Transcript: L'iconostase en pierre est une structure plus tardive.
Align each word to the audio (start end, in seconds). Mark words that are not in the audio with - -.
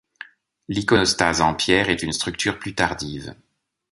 L'iconostase 0.67 1.41
en 1.41 1.53
pierre 1.53 1.89
est 1.89 2.01
une 2.01 2.11
structure 2.11 2.57
plus 2.57 2.73
tardive. 2.73 3.35